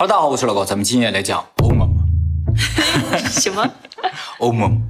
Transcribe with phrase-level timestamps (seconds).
[0.00, 2.56] 哈喽，大家好，我是老高，咱们今天来讲欧萌萌。
[3.28, 3.70] 什么？
[4.40, 4.80] 欧盟，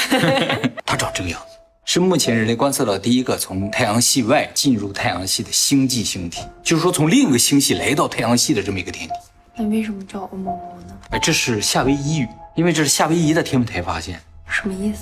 [0.86, 9.14] 它长这个样子，是目前人类观测到第一个从太阳系外进入太阳系的星际星体，就是说从另一个星系来到太阳系的这么一个天体。
[9.58, 10.94] 那为什么叫欧萌萌呢？
[11.10, 14.18] 哎，这是夏威夷语，因为这是夏威夷的天文台发现。
[14.48, 15.00] 什么意思？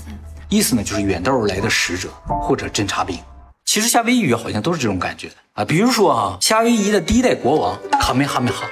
[0.49, 2.09] 意思呢，就是远道而来的使者
[2.43, 3.17] 或者侦察兵。
[3.65, 8.69] 其实夏威夷语好像都是这种感觉的啊，比如说啊，夏威夷的第一代国王卡梅哈梅哈。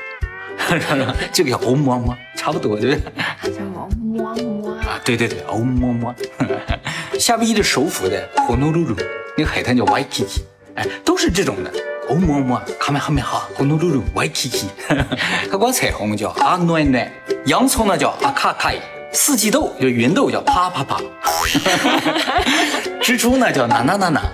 [1.33, 3.01] 这个叫欧么么，差不多对不
[3.43, 3.53] 对？
[3.53, 6.15] 叫欧么么啊，对对对，欧么么。
[7.19, 8.97] 夏威夷的首府的火奴鲁鲁，
[9.37, 10.41] 那个海滩叫 Waikiki，
[10.75, 11.71] 哎，都是这种的，
[12.09, 14.65] 欧么么，卡梅哈梅哈，火奴鲁鲁，Waikiki。
[15.51, 17.11] 它光彩虹叫阿暖暖，
[17.47, 18.73] 洋葱呢叫阿卡卡，
[19.13, 21.01] 四季豆就芸豆叫啪啪啪，
[23.03, 24.23] 蜘蛛呢叫呐呐呐呐。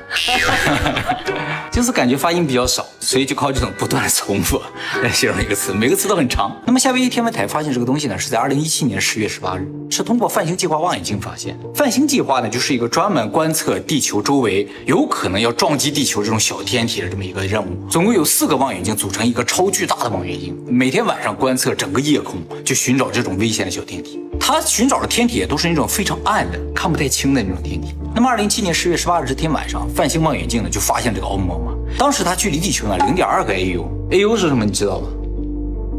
[1.70, 4.60] 就是感觉发音比较少，所以就靠这种不断的重复
[5.00, 6.50] 来形容一个词，每个词都很长。
[6.66, 11.56] 那么夏威夷天文台发现这个东西呢，是在二零一七年十月十八日，是通过泛星计划望远镜发现。
[11.74, 17.88] 泛星计划呢，就是一个专门观测地球周围有可能要撞击地球这种小天体的这么一个任务。
[17.88, 24.18] 总共有四个望远镜组成一个超巨大的望远镜，每天晚上观测整个夜空，就寻找这种危险的小天体。
[24.50, 27.88] 它寻找的天体也都是那种非常暗的、看不太清的那种天体。
[28.14, 31.74] 那么二零一七年十月十八日这天晚上，泛星望远镜呢就发现这个奥姆嘛。
[31.98, 34.64] 当时它距离地球呢零点二个 AU，AU 是什么？
[34.64, 35.08] 你知道吗？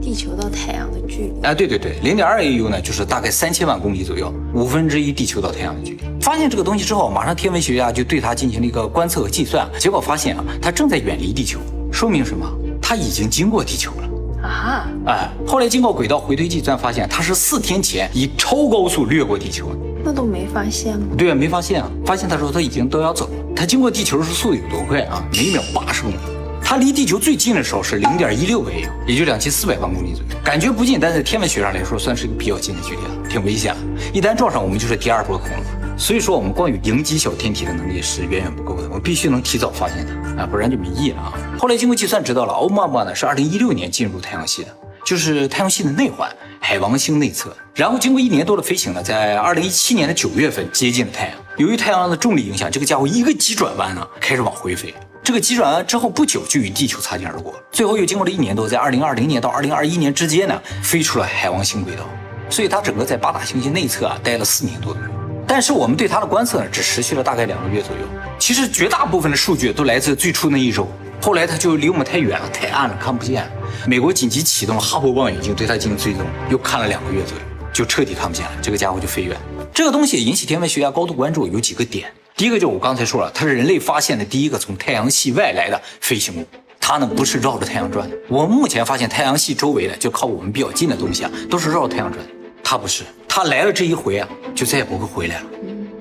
[0.02, 1.34] 地球到太阳的距离。
[1.44, 6.00] 哎，对对对，零点二 AU 呢，就是大概三千万公里左右，五分之一地球到太阳的距离。
[6.20, 11.60] 发现这个东西之后，马上天文学家就对它进行了一个观测和计算，结果发现啊，它正在远离地球，
[11.92, 12.52] 说明什么？
[12.82, 14.09] 它已经经过地球了
[14.50, 14.88] 啊！
[15.06, 19.72] 哎，后来经过轨道回推计算，发现它是四天前以超高速掠过地球。
[20.04, 21.08] 那都没发现吗？
[21.18, 21.92] 对啊，没发现啊。
[22.06, 23.32] 发现的时候，它已经都要走了。
[23.56, 25.24] 它经过地球的时速度有多快啊？
[25.32, 26.16] 每秒八十公里。
[26.62, 30.30] 它离地球最近的时候是零点一六 AU，也就两千四百万公里左右。
[30.44, 33.76] 感觉不近，但在天文学上来说，算是一个比较近的距离了，挺危险。
[34.14, 35.98] 一旦撞上，我们就是第二波恐龙。
[35.98, 41.34] 所以说，我们光有迎击小天体的能力是远远不够的，我们必须能提早发现它啊，不然就没意义了啊。
[41.60, 46.30] 后来经过计算，知道了欧姆姆呢是二零一六年进入太阳系的，就是太阳系的内环。
[46.62, 51.36] 海王星内侧，然后经过一年多的飞行呢，在二零一七年的九月份接近了太阳。
[51.58, 54.94] 由于太阳的重力影响，这个家伙一个急转弯呢，开始往回飞。
[55.24, 62.04] 这个急转弯之后不久就与地球擦肩而过，最后又经过了一年多，在二零二零年到二零二一年之间呢，飞出了海王星轨道。
[62.50, 65.10] 所以它整个在八大行星内侧啊待了四年多左右。
[65.48, 68.02] 但是我们对它的观测呢，只持续了大概两个月左右。
[68.40, 70.88] 其实绝大部分的数据都来自最初那一周。
[71.22, 73.46] 后来它就离我们太远了，太暗了，看不见。
[73.86, 78.52] 美国紧急启动了哈勃望远镜，对它进行追踪，又看了两个月左右，就彻底看不见了。
[78.62, 79.38] 这个家伙就飞远。
[79.74, 82.12] 这个东西引起天文学家高度关注，有几个点。
[82.38, 86.46] 第一个就我刚才说了，它是人类发现的第一个从太阳系外来的飞行物。
[86.80, 88.16] 它呢不是绕着太阳转的。
[88.30, 92.32] 我们目前发现太阳系周围的，就靠我们比较近的东西啊，都是绕着太阳转的。
[92.64, 95.46] 它不是，它来了这一回啊，就再也不会回来了。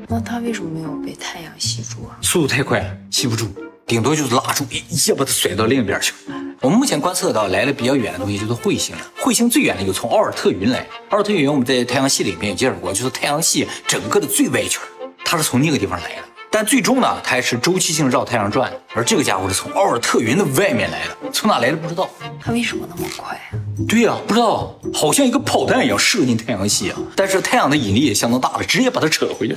[0.09, 2.17] 那它为什么没有被太阳吸住啊？
[2.23, 3.47] 速度太快，吸不住。
[3.87, 6.13] 顶多就是拉住，一下把它甩到另一边去。
[6.61, 9.03] 我们目前观测到来的比较远的东西，就是彗星了。
[9.19, 10.87] 彗星最远的有从奥尔特云来。
[11.11, 14.81] 奥尔特云我们在太阳系里面也介绍过，就是太阳系整个的最外圈，
[15.25, 16.23] 它是从那个地方来的。
[16.59, 18.69] 但最终呢，它还是周期性绕太阳转。
[18.93, 22.11] 而这个家伙是从奥尔特云的外面来的，从哪来的不知道。
[22.45, 23.55] 它为什么那么快啊？
[23.87, 26.99] 对呀，不知道，好像一个炮弹一样射进太阳系啊。
[27.15, 29.57] 但是太阳的引力也相当大了，直接把它扯回去。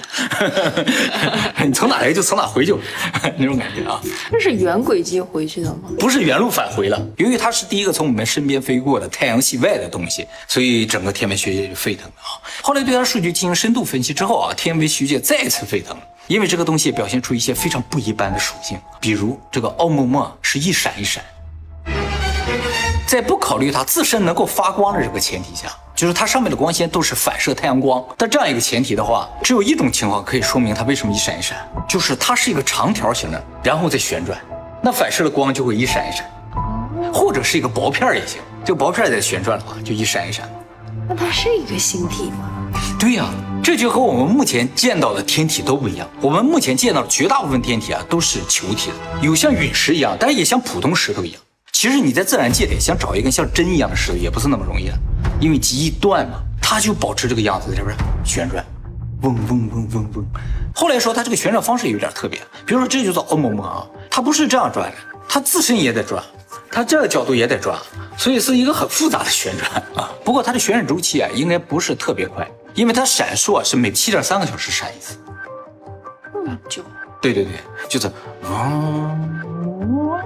[1.65, 2.75] 你从哪来就从哪回去，
[3.35, 3.99] 那种感觉啊。
[4.31, 5.89] 那是原轨迹回去的吗？
[5.97, 7.03] 不是原路返回了。
[7.17, 12.37] 由于它是第一个从我们身边飞过的太阳系外的东西，所以整个天文学界就沸腾了啊。
[12.61, 16.03] 后来对它数据进行深度分析之后啊，天文学界再次沸腾了。
[16.31, 21.21] 因为这个东西表现出一些非常不一般的属性，比如这个奥姆莫是一闪一闪，
[23.05, 34.39] 在不考虑它自身能够发光的这个前提下，就是它上面的光纤都是反射太阳光但这样一个前提的话，只有一种情况可以说明它为什么一闪一闪，就是它是一个长条形的，然后再旋转，
[34.81, 36.25] 那反射的光就会一闪一闪，
[37.13, 40.49] 或者是一个薄片也行，这个薄片在旋转的话就一闪一闪。
[41.09, 42.50] 那它是一个星体吗？
[42.99, 43.29] 对呀。
[43.63, 46.09] 这就和我们目前见到的天体都不一样。
[46.19, 51.39] 我们目前见到的绝大部分天体啊，都是球体的，有像陨石一样，但是也像普通石头一样。
[51.71, 54.97] 其实你在自然界里想找一根像针一样的石头，也不是那么容易的，
[55.39, 56.39] 因为极易断嘛。
[56.59, 57.95] 它就保持这个样子，是不是
[58.25, 58.65] 旋转，
[59.21, 60.25] 嗡嗡嗡嗡嗡。
[60.73, 64.97] 后来说它这个旋转方式有点特别，比如说这就是欧姆姆啊，它不是这样转的，
[65.29, 66.23] 它自身也得转，
[66.71, 67.77] 它这个角度也得转，
[68.17, 70.09] 所以是一个很复杂的旋转啊。
[70.25, 72.49] 不过它的旋转周期啊，应该不是特别快。
[72.73, 75.17] 因为它闪烁是每七点三个小时闪一次，
[76.33, 76.83] 那么久？
[77.21, 77.53] 对对对，
[77.89, 78.11] 就是
[78.43, 80.19] 嗡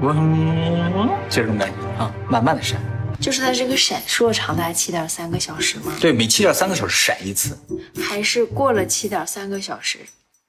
[0.00, 2.78] 嗡嗡这种感觉啊，慢慢的闪。
[3.20, 5.92] 就是它这个闪烁长达七点三个小时吗？
[6.00, 7.58] 对，每七点三个小时闪一次。
[8.00, 9.98] 还是过了七点三个小时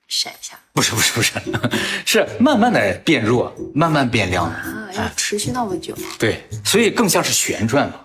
[0.07, 0.55] 闪一下？
[0.73, 1.33] 不是不是不是，
[2.05, 4.45] 是慢慢的变弱，慢慢变亮。
[4.45, 4.63] 啊，
[4.95, 5.95] 要持续那么久？
[6.19, 7.95] 对，所以更像是旋转嘛。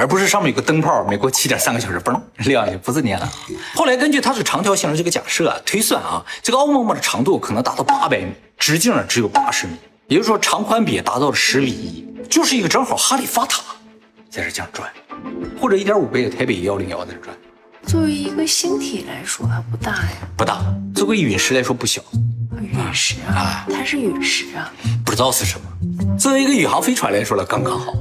[0.00, 3.28] 而不是上面有个灯泡，每过七点三个小时嘣亮下，不是那样的。
[3.74, 9.74] 后来根据它是长条形的这个假设啊，推算啊，这个奥陌陌的长度可能达到八百米，直径呢只有八十米，
[10.06, 13.60] 也就是说长宽比达到了十比一，就是一个正好哈利法塔
[14.30, 14.88] 在这这样转，
[15.60, 17.36] 或者一点五倍的台北幺零幺在这转。
[17.86, 20.12] 作为一个星体来说，它不大呀。
[20.34, 20.64] 不大，
[20.94, 22.00] 作为陨石来说不小。
[22.62, 24.70] 陨石啊，它是陨石啊，
[25.04, 25.66] 不知道是什么。
[26.18, 27.92] 作为一个宇航飞船来说了，刚刚好。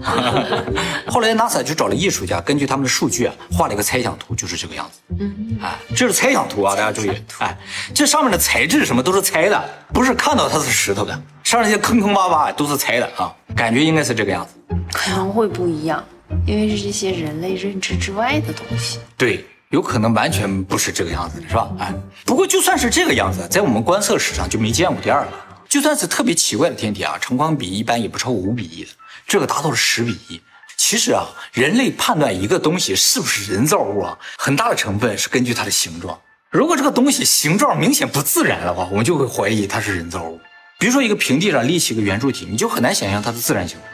[1.08, 5.00] 后来 NASA 就找了艺术家，根据他们的数据啊，画了一个猜想图，就是这个样子。
[5.20, 7.12] 嗯，哎，这是猜想图啊，大家注意。
[7.40, 7.58] 哎，
[7.94, 11.14] 这上面的材质什么都是猜的，不是看到它是石头的，
[11.44, 14.76] 上面那些坑坑洼洼都是猜的啊，感觉应该是这个样子。
[14.92, 16.04] 可能会不一样，
[16.46, 19.00] 因为是这些人类认知之外的东西。
[19.18, 19.46] 对。
[19.70, 21.70] 有可能完全不是这个样子的，是吧？
[21.78, 21.94] 哎，
[22.26, 25.32] 不过就算是这个样子，在我们观测史上就没见过第二个。
[25.68, 28.90] 就算是特别奇怪的天体啊，长宽比一般也不超过五比一的，
[29.28, 30.42] 这个达到了十比一。
[30.76, 36.20] 其实啊，人类判断一个东西是不是人造物啊，很大的成分是根据它的形状。
[36.50, 40.40] 如果这个东西形状明显不自然的话，我们就会怀疑它是人造物。
[40.80, 43.88] 比如说一个平地上立起一个圆柱体，你就很难想象它的自然形状。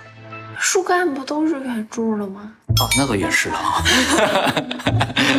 [0.57, 2.49] 树干不都是圆柱的吗？
[2.79, 3.83] 哦，那倒也是的啊。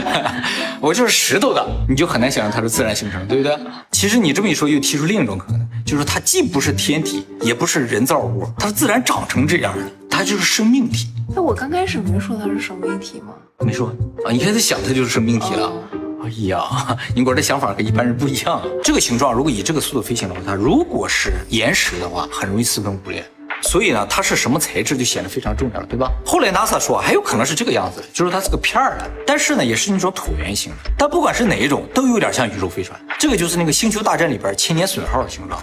[0.86, 3.58] 我就是石头的，你就很难想象它是自然形成，对不对？
[3.90, 11.08] 其实你这么一说，又提出另一种可能，就是它既不是天体，也不是人造物，它是自然长成这样的，它就是生命体。
[11.34, 13.34] 那我刚开始没说它是生命体吗？
[13.64, 13.88] 没说
[14.24, 15.72] 啊，你开始想它就是生命体了。
[16.22, 18.62] 哎呀，你果然想法跟一般人不一样。
[18.84, 23.28] 这个形状如果以这个速度飞行的话，它如果是岩石的话，很容易四分五裂。
[23.62, 26.10] 所以呢，它是什么材质就显得非常重要了，对吧？
[26.24, 30.90] 后来 NASA 说还有可能是这个样子，就是它是个片儿的，但是呢，也是那种椭圆形的。
[30.96, 32.98] 但不管是哪一种，都有点像宇宙飞船。
[33.18, 35.60] 这个就是那个星球大战里边千年隼号的形状。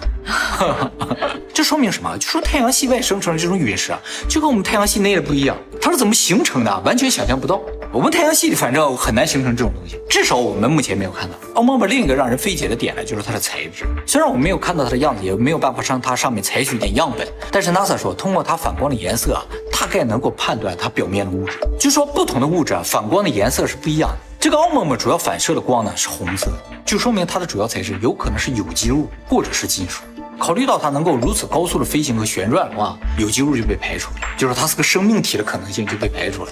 [1.53, 2.17] 这说明什么？
[2.17, 5.55] 就说太阳系外生成的这种陨石啊，就跟我们太阳系内的不一样。
[5.81, 6.79] 它是怎么形成的？
[6.79, 7.61] 完全想象不到。
[7.93, 11.35] 我们太阳系里反正很难形成这种东西，至少我们目前没有看到。
[11.53, 13.85] 奥陌陌另一个让人费解的点呢，就是它的材质。
[14.03, 21.59] 虽然我们没有看到它的样子，也没有办法上它上面采取点样本，但是 NASA 说，通过它反光的颜色啊，大概能够判断它表面的物质。
[21.79, 24.17] 就说不同的物质啊，反光的颜色是不一样的。
[24.39, 26.51] 这个奥陌陌主要反射的光呢是红色，
[26.83, 30.01] 就说明它的主要材质有可能是有机物或者是金属。
[30.39, 36.51] 考虑到它能够如此高速的飞行和旋转的话，有机物就被排除了，就是它是个生命体的可能性就被排除了。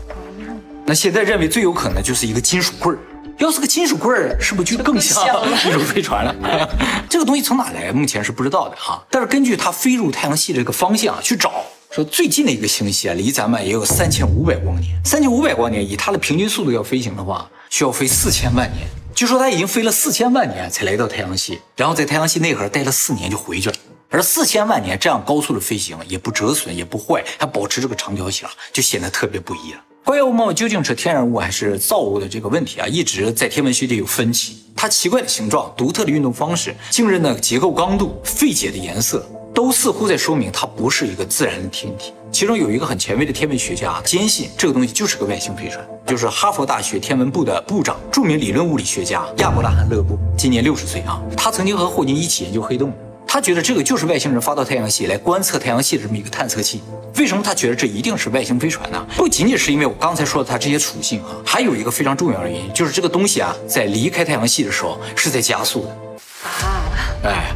[0.92, 3.00] 那现在认为最有可能就是一个金属棍儿，
[3.38, 5.26] 要是个金属棍儿，是不是就更像
[5.66, 6.36] 宇宙飞船了？
[7.10, 9.02] 这个东西从哪来，目前是不知道的哈。
[9.10, 15.02] 但是根据它飞入太阳系这个方向去找，说最近的一个星系啊，离咱们也有三千五百光年。
[15.06, 18.86] 三千五百光年，以它的平均速度要飞行的话，需要飞四千万年。
[19.16, 23.76] 据说它已经飞了四千万年才来到太阳系，然后在太阳系内核待了四年就回去了。
[24.10, 29.80] 而四千万年这样高速的飞行，也不折损，也不坏，还保持这个长条形，就显得特别不一了。
[30.12, 34.58] 关于欧猫究竟是天然物还是造物的这个问题啊，一直在天文学界有分歧。
[34.76, 42.12] 它奇怪的形状、独特的运动方式、惊人的结构刚度、费解的颜色，都似乎在说明它不是一个自然的天体。
[42.30, 51.22] 其中有一个很权威的天文学家坚信这个东西就是个外星飞船，就是哈佛大学天文部的部长、著名理论物理学家亚伯拉罕·勒布，今年六十岁啊。
[51.38, 52.92] 他曾经和霍金一起研究黑洞。
[53.34, 56.82] 他觉得这个就是外星人发到太阳系来观测太阳系的这么一个探测器。
[57.16, 59.08] 为什么他觉得这一定是外星飞船呢？
[59.16, 65.90] 不仅仅是因为我刚才说的它这些属性啊，还有一个非常重要的原因，就是这个东西啊，在离开太阳系的时候是在加速的。
[66.44, 66.84] 啊，
[67.24, 67.56] 哎，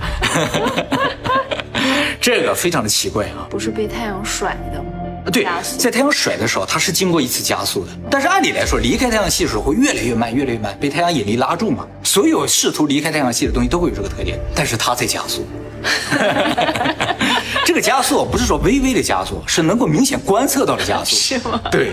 [2.21, 5.29] 这个非常的奇怪啊，不是被太阳甩的吗？
[5.29, 5.45] 对，
[5.77, 7.91] 在太阳甩的时候，它是经过一次加速的。
[8.09, 11.85] 但是按理来说，离开太阳系的时候会越来越慢，越来越慢，被太阳引力拉住嘛。
[12.01, 15.45] 所有试图离开太阳系的东西都会有这个特点，但是它在加速。
[17.65, 21.15] 这个加速不是说微微的加速，是能够明显观测到的加速。
[21.15, 21.59] 是吗？
[21.71, 21.91] 对，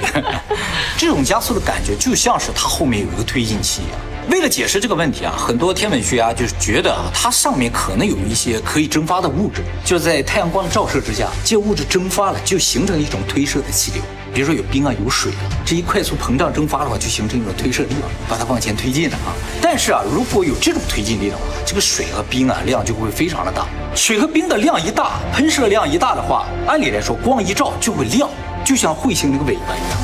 [0.96, 4.00] 这种加速的感觉就像是它后面有一个推进器一样。
[4.30, 14.02] 为了解释这个问题啊，很多天文学家就是觉得啊，它上面可能有一些可以蒸发的物质，就在太阳光的照射之下，这物质蒸发了，就形成一种推射的气流。
[14.34, 19.36] 比如说有冰啊，有水啊，这一快速膨胀蒸发的话，就形成一种推射力了，把它往前推进了啊。
[19.60, 23.66] 但是啊，如果有这种推进力的话，这个水和冰啊量就会非常的大。
[23.94, 28.26] 水和冰的量一大，喷射量一大的话，按理来说光一照就会亮，
[28.64, 29.98] 就像彗星那个尾巴一样。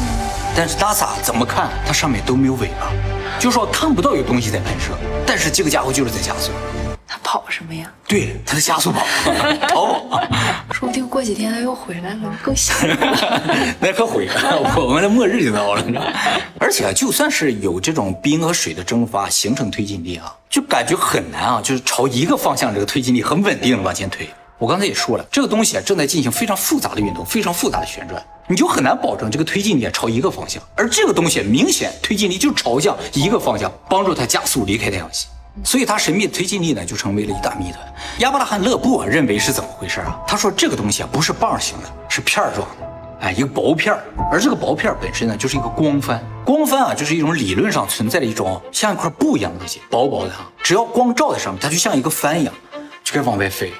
[0.54, 2.92] 但是 NASA 怎么看，它上面都没有尾巴。
[3.38, 4.92] 就说看不到有东西在喷射，
[5.26, 6.50] 但是这个家伙就是在加速。
[7.30, 7.92] 它跑什么呀？
[8.06, 9.04] 对，他在加速跑，
[9.68, 10.22] 逃跑。
[10.72, 12.96] 说不定过几天他又回来了，更吓人。
[13.78, 15.84] 那可毁了，我们的末日就到了。
[16.58, 24.26] 而且啊，就算是有这种冰和水的蒸发形成推进力啊，就感觉很难啊，就是朝一个方向，这个推进力很稳定的往前推。
[24.56, 30.62] 我刚才也说了，这个东西啊正在进行非常复杂的运动，非常复杂的旋转，你就很难保证这个推进力朝一个方向。
[30.74, 35.26] 而这个东西明显推进力就朝向一个方向，帮助它加速离开太阳系。
[35.64, 37.80] 所以他神秘的推进力呢，就成为了一大谜团。
[38.18, 40.18] 亚伯拉罕·勒布啊认为是怎么回事啊？
[40.26, 42.88] 他说这个东西啊不是棒形的，是片状的，
[43.20, 44.02] 哎，一个薄片儿。
[44.30, 46.22] 而这个薄片儿本身呢，就是一个光帆。
[46.44, 52.54] 光帆啊，就是一种理论上存在的一种像一块布一样的东西，薄薄的啊，只要光照在上面，它就像一个帆一样，
[53.04, 53.72] 就可以往外飞。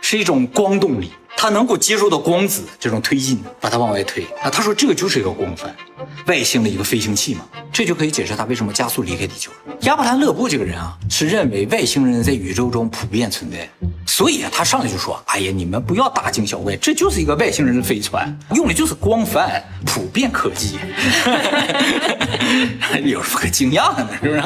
[0.00, 4.48] 是一种光动力，它能够接受到光子这种推进，把它往外推啊。
[4.50, 5.74] 他说这个就是一个光帆，
[6.26, 9.74] 外星的一个飞行器嘛，这就可以解释他为什么加速离开地球了。
[9.80, 13.68] 亚伯兰勒布这个人啊，是认为外星人在宇宙中普遍存在，
[14.06, 20.78] 所以啊，他上来就说：“哎呀，你们不要大惊小怪，这就是一个外星人的飞船，用的就是光帆，普遍可及。
[23.04, 24.10] 有什么可惊讶的呢？
[24.22, 24.42] 是不是？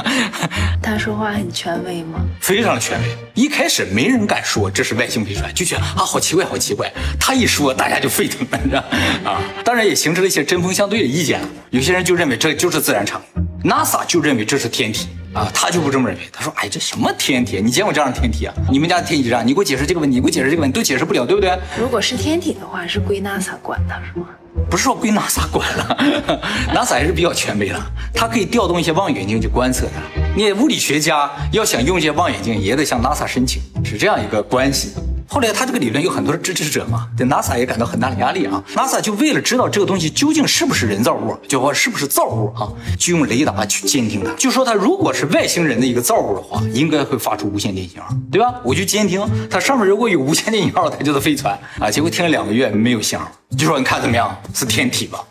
[0.83, 2.21] 他说话很权威吗？
[2.41, 3.19] 非常权威。
[3.35, 6.78] 一开始没人敢说这是外星飞船，就觉得啊，好奇怪，好奇怪。
[7.19, 8.85] 他一说，大家就沸腾了，你知道
[9.25, 9.41] 啊？
[9.65, 11.41] 当然也形成了一些针锋相对的意见。
[11.71, 13.21] 有些人就认为这就是自然场
[13.65, 16.25] ，NASA 就认为这是天体啊，他就不这么认为。
[16.33, 17.61] 他说，哎，这什么天体？
[17.63, 18.55] 你见过这样的天体啊？
[18.71, 21.59] 你们家的天体这样，你给我解释这个问题，你给我解释这个问题，都解释不了，对不对？
[21.79, 24.27] 如果是天体的话，是归 NASA 管的，是吗？
[24.71, 25.97] 不是说归 NASA 管了，
[26.75, 27.81] NASA 还是比较权威的，
[28.15, 30.01] 它可以调动一些望远镜去观测它。
[30.35, 34.95] 你物理学家要想用这些望远镜，也得向 NASA 申请，是这样一个关系。
[35.31, 38.65] 后来他这个理论有很多的支持者嘛，对 NASA 也感到很大的压力啊。
[38.75, 44.33] NASA 就为了知道这个东西究竟是不是人造物，就说是不是造物啊，就用雷达去监听它。
[44.39, 48.55] 就说它如果是外星人的一个造物的话，应该会发出无线电信号，对吧？
[48.65, 51.91] 我就监听它上面如果有无线电信号，它就是飞船啊。
[51.91, 55.23] 结果听了两个月没有信号，就说你看怎么样，是天体吧？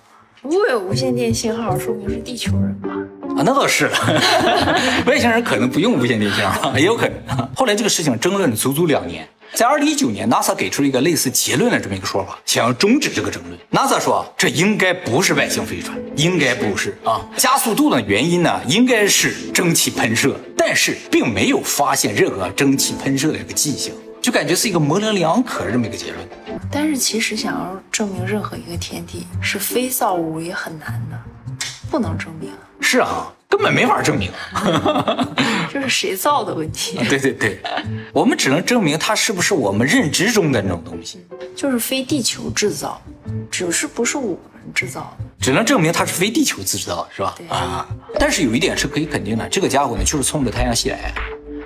[0.43, 2.89] 如果有无线电信号，说明是地球人吧？
[3.35, 3.97] 啊，那倒是了，
[5.07, 7.49] 外星人可能不用无线电信号，也有可能。
[7.55, 9.27] 后来这个事情争论了足足两年。
[9.53, 13.57] 在二零一九年，NASA 给出了一个类似结论的这么一个说法，想要终止这个争论。
[13.71, 17.25] NASA 说，这应该不是外星飞船，应该不是啊。
[17.35, 26.17] 加速度的原因呢，应该是蒸汽喷射，但是并没有发现任何蒸汽喷射的这个迹象，就感觉是一个模棱两可的这么一个结论。
[26.71, 31.17] 但是其实想要证明任何一个天体是非造物也很难的，
[31.89, 32.51] 不能证明。
[32.79, 33.33] 是啊。
[33.49, 34.29] 根本没法证明，
[35.71, 36.97] 这是谁造的问题？
[37.09, 37.59] 对对对，
[38.13, 41.25] 我们只能证明它是不是我们认知中的那种东西，
[41.55, 43.01] 就是非地球制造，
[43.49, 47.35] 只是不是我们制造的，只能证明它是非地球制造，是吧？
[47.49, 47.87] 啊，
[48.19, 51.13] 但是有一点是可以肯定的，这个家伙呢就是冲着太阳系来，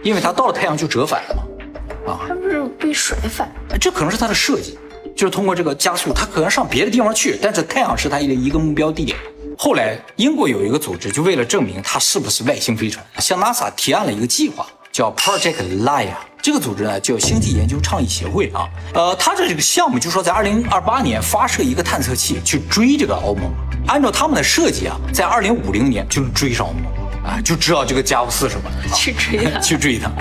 [0.03, 3.51] 因为它到了太阳就折返了嘛，啊，它不是被甩反？
[3.79, 4.77] 这可能是它的设计，
[5.15, 9.17] 就是通过这个加速，它可能上别的地方去，但是太阳是它的一个目标地点。
[9.63, 16.15] 后来，英国有一个组织，就为了证明它是不是外星飞船，向 NASA 提案了一个计划，叫 Project Liar。
[16.41, 18.67] 这个组织呢，叫星际研究倡议协会啊。
[18.95, 23.51] 呃，它的这个项目就说，在2028年发射一个探测器去追这个欧盟。
[23.85, 26.91] 按照他们的设计啊，在2050年就能追上欧盟。
[27.23, 30.11] 啊，就知道这个家伙是什么，去追他， 去追他。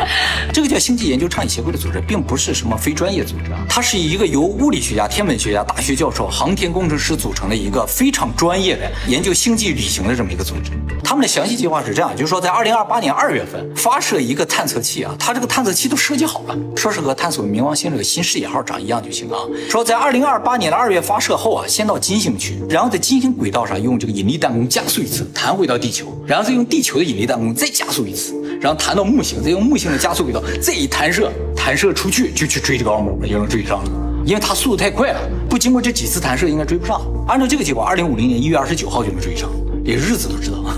[0.52, 10.72] 这个叫星际研究倡议协会的组织，并不是什么非专业组织啊，它是一个由物理学家、天文学家、大学教授、航天工程师组成的一个非常专业的研究星际旅行的这么一个组织。
[11.02, 19.38] 他们的详细计划是这样，就是说在二零二八年二月份发射一个探测器啊，它这个探测器都设计好了，说是和探索冥王星这个新视野号长一样就行啊。
[19.70, 26.89] 说在二零二八年的二月发射后啊，先到金星去，然后在金星轨道上用这个引力弹弓加速一次，弹回到地球，然后再用地球。
[26.90, 34.24] 球的引力弹弓再加速一次，然后弹到木星，再用木星的加速轨道再一弹射，弹射出去就去追这个奥姆，就能追上了。
[34.26, 37.00] 因为它速度太快了，不经过这几次弹射应该追不上。
[37.28, 39.48] 按照这个计划，二零五零年一月二十九号就能追上，
[39.84, 40.76] 连日子都知道啊，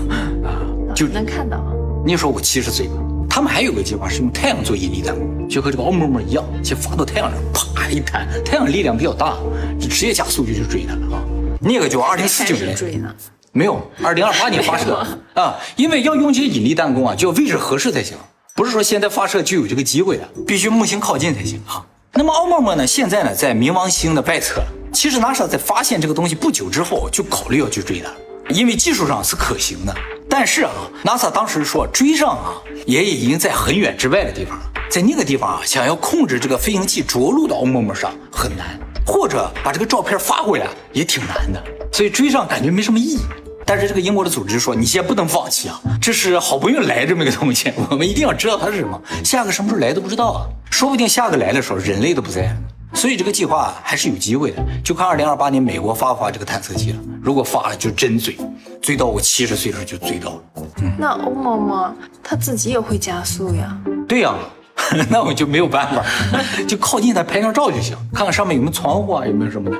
[0.93, 1.59] 就能看到。
[2.05, 2.93] 你说我七十岁了，
[3.27, 7.39] 他们还有个计划是用太阳做引力弹弓，就和这个奥姆姆一样，先发到太阳上，
[7.73, 9.35] 啪一弹，太阳力量比较大，
[9.79, 11.23] 就直接加速就去追它了啊。
[11.59, 13.11] 那个就二零四九年追呢。
[13.55, 15.05] 没有，二零二八年发射
[15.35, 18.17] 啊，因为要用这些引力弹弓啊，就要位置合适才行，
[18.55, 21.85] 不是说现在发射就有这个机会的，必须木星靠近才行啊。
[22.13, 28.09] 那么奥陌陌呢，现在呢在冥王星的外侧，其实 NASA 在发现这个东西不久之后就考虑要去追它，
[28.51, 29.95] 因为技术上是可行的。
[30.27, 30.71] 但是啊
[31.05, 32.57] ，NASA 当时说追上啊，
[32.87, 43.19] 也已经在很远之外的地方了，在那个地方啊，想要控制这个飞行器着陆到奥陌陌上很难，或者把这个照片发回来也挺难的，所以追上感觉没什么意义。
[43.75, 52.57] 但是这个英国的组织说，你先不能放弃啊，这是好不容易来这么一个东西， 我们一定要知道它是什么，下个什么时候来都不知道啊，说不定下个来的时候人类都不在了。
[52.93, 56.99] 所以这个计划还是有机会的，就看二零二八年美国发不发这个探测器了。
[57.19, 58.37] 如果发了，就真追，
[58.79, 60.41] 追到我七十岁的时候就追到了。
[60.99, 63.75] 那欧妈妈她自己也会加速呀？
[64.07, 64.35] 对呀，
[65.09, 66.03] 那我就没有办法，
[66.67, 69.77] 就靠近它拍张照就行，看看上面有没有窗户啊，有没有什么的。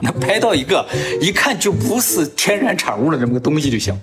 [0.00, 0.84] 那拍到一个
[1.20, 3.98] 一看就不是天然产物的这么个东西就行。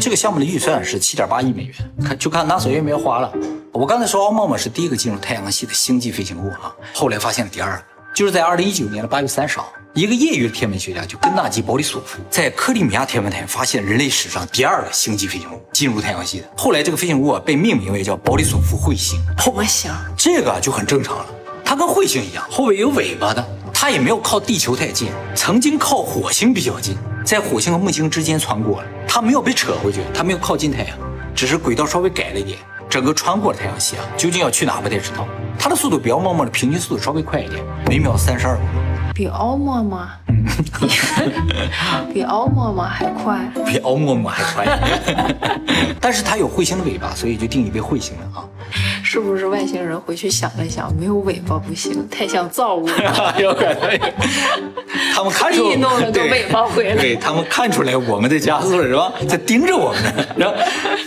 [0.00, 1.74] 这个项目的预算是七点八亿美元，
[2.04, 3.30] 看就看 NASA 愿不愿意花了。
[3.72, 7.82] 我刚才说奥梦嘛是第一个进入太阳系的星际飞行物啊，后来发现了第二个。
[8.14, 16.48] 就是在二零一九年的八月三十号，一个业余的天文学家就根纳吉·保里索夫在克里米亚天文台发现人类史上第二个星际飞行物进入太阳系的。
[16.56, 19.20] 后来这个飞行物啊被命名为叫保里索夫彗星。
[19.52, 21.26] 我想这个就很正常了，
[21.64, 30.96] 它跟彗星一样，后面有尾巴的，它也没有靠地球太近，曾经靠火星比较近，在火星和木星之间穿过了，它没有被扯回去，它没有靠近太阳，
[31.34, 32.56] 只是轨道稍微改了一点，
[32.88, 35.26] 整个穿过了太阳系啊，究竟要去哪不太知道。
[35.58, 38.78] 它的速度比奥默默的平均速度稍微快一点，每秒三十二公里，
[39.18, 40.06] 比奥默默，
[42.14, 44.78] 比奥默默还快，比奥默默还快。
[46.00, 48.46] 但是它有彗星的尾巴，所以就定义为彗星了啊。
[49.02, 53.34] 是不是外星人回去想了想，没有尾巴不行，太像造物了？
[53.42, 53.98] 有可能。
[55.12, 59.12] 他们看出弄了个尾巴回来，对他们看出来我们的加速了是吧？
[59.28, 60.24] 在盯着我们呢。
[60.36, 60.54] 然后，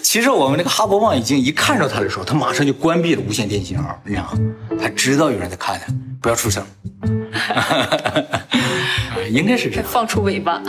[0.04, 4.32] 其实我们那个哈勃望远镜一看着它的时候，它马上就关闭了无线电信号，你知道吗？
[4.82, 6.62] 它知道有人在看它，不要出声。
[9.30, 10.54] 应该是这样，放出尾巴。
[10.54, 10.64] 啊，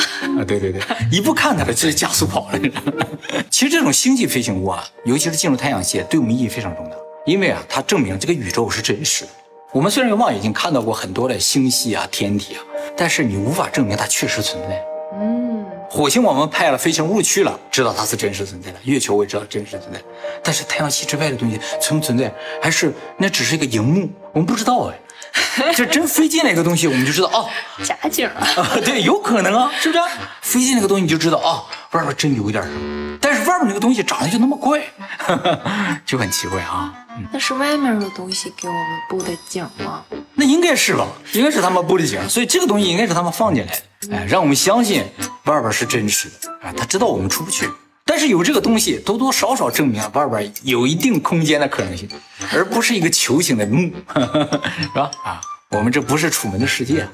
[0.46, 2.58] 对对对， 一不看它，了直接加速跑了。
[3.50, 6.96] 其实这种星际飞行物啊，尤其是进入太阳系，对我们意义非常重大。
[7.24, 9.30] 因为啊，它证明这个宇宙是真实的。
[9.72, 12.60] 我们虽然用望远镜看到过很多的星系啊、天体啊，
[12.96, 14.84] 但是你无法证明它确实存在。
[15.20, 20.00] 嗯，火星我们派了飞行物去了，知道它是真实存在的；月球我也知道真实存在。
[20.42, 24.98] 但是太阳系之外的东西存不存在，还是那只是一个荧幕，我们不知道哎。
[25.74, 27.48] 就真飞进来一个东西，我们就知道哦，
[27.84, 28.46] 假景 啊。
[28.84, 30.00] 对，有可能啊，是不是？
[30.40, 33.18] 飞进那个东西你就知道啊，外边真有一点什么。
[33.20, 34.82] 但是外边那个东西长得就那么怪，
[36.04, 36.92] 就很奇怪啊。
[37.30, 40.02] 那是外面的东西给我们布的景吗？
[40.34, 43.72] 那应该是吧，应该是他们布的景，所以这个东西应该是他们放进来
[44.08, 45.04] 的，哎，让我们相信
[45.44, 47.68] 外边是真实的，哎，他知道我们出不去，
[48.04, 52.08] 但是有这个东西，多多少少证明了外边有一定空间的可能性，
[52.52, 53.90] 而不是一个球形的墓，
[54.80, 55.10] 是吧？
[55.24, 57.12] 啊，我们这不是楚门的世界啊。